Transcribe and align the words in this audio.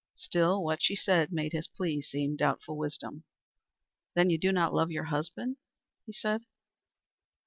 Still 0.15 0.63
what 0.63 0.81
she 0.81 0.95
said 0.95 1.31
made 1.31 1.51
his 1.51 1.67
plea 1.67 2.01
seem 2.01 2.35
doubtful 2.35 2.75
wisdom. 2.75 3.23
"Then 4.15 4.31
you 4.31 4.39
do 4.39 4.51
not 4.51 4.73
love 4.73 4.89
your 4.89 5.03
husband?" 5.03 5.57
he 6.07 6.11
said. 6.13 6.41